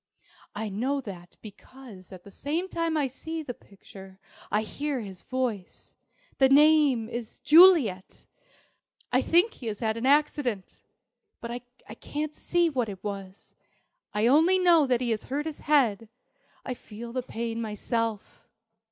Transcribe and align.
I 0.55 0.69
know 0.69 0.99
that, 1.01 1.37
because 1.43 2.11
at 2.11 2.23
the 2.23 2.31
same 2.31 2.67
time 2.67 2.97
I 2.97 3.05
see 3.05 3.43
the 3.43 3.53
picture 3.53 4.17
I 4.49 4.63
hear 4.63 4.99
his 4.99 5.21
voice. 5.21 5.95
The 6.39 6.49
name 6.49 7.07
is 7.07 7.39
'Juliet!' 7.39 8.25
I 9.11 9.21
think 9.21 9.53
he 9.53 9.67
has 9.67 9.79
had 9.79 9.97
an 9.97 10.07
accident. 10.07 10.81
But 11.39 11.51
I 11.51 11.93
can't 11.93 12.35
see 12.35 12.67
what 12.67 12.89
it 12.89 13.03
was, 13.03 13.53
I 14.11 14.25
only 14.25 14.57
know 14.57 14.87
that 14.87 15.01
he 15.01 15.11
has 15.11 15.25
hurt 15.25 15.45
his 15.45 15.59
head. 15.59 16.09
I 16.65 16.73
feel 16.73 17.13
the 17.13 17.21
pain 17.21 17.61
myself. 17.61 18.47